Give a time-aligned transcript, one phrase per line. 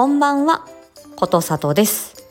[0.00, 0.64] こんばんは、
[1.14, 2.24] ことさとです。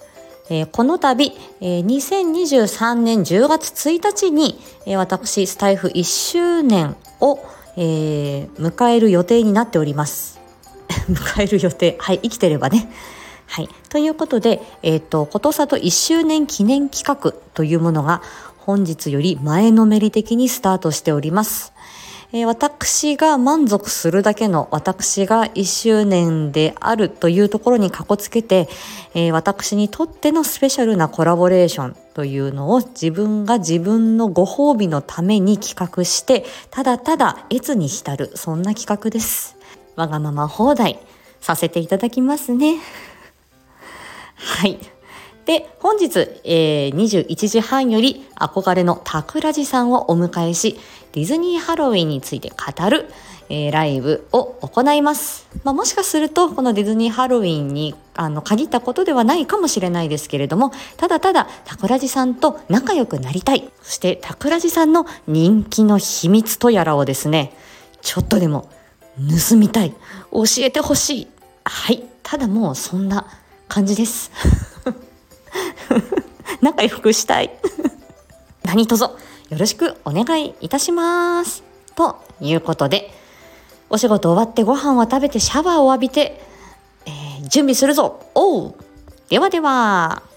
[0.50, 7.38] えー、この度、えー、2023年10月1日に、えー、私、スタイフ1周年を、
[7.78, 10.40] えー、迎える予定になっております。
[11.14, 11.96] 迎える予定。
[12.00, 12.92] はい、生きてればね。
[13.46, 13.70] はい。
[13.90, 18.24] ということで、えっ、ー、と、ことさと1周年記念企画というものが
[18.58, 21.72] 本日より前のめり的にスタートしております。
[22.32, 28.70] えー、私が満足するだけの私が1周年であるというところにかこつけて、
[29.16, 39.58] えー、私にとってのスペシャルなコラボレーションというのを自分が自分のご褒美のために企画して、ただただ越に浸る、そんな企画です。
[39.96, 41.00] わがまま放題
[41.42, 42.78] させていただきますね。
[44.36, 44.78] はい。
[45.50, 50.80] で、本日、えー、21時半より憧れの桜地さんをお迎えし、
[51.14, 53.08] ディズニーハロウィンについて語る、
[53.50, 55.48] えー、ライブを行います。
[55.64, 63.72] まあ、もしかすると、このディズニーハロウィンにあの限ったことではないかもしれないですけれども、ただただ桜地さんと仲良くなりたい。
[63.82, 67.54] そして桜地さんの人気の秘密とやらをですね、
[68.02, 68.70] ちょっとでも
[69.50, 69.96] 盗みたい。
[70.32, 71.28] 教えてほしい。
[71.66, 72.04] はい。
[72.22, 73.26] ただもうそんな
[73.68, 74.30] 感じです。
[76.62, 77.52] 仲良くしたい。
[78.64, 81.64] 何卒よろしくお願いいたします。
[81.96, 83.12] ということで、
[83.90, 86.42] お仕事終わってご飯を食べてシャワーを浴びて、
[87.06, 88.76] えー、準備するぞおう
[89.30, 90.29] ではでは。